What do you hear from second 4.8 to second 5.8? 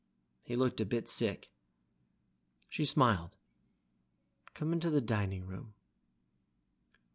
the dining room."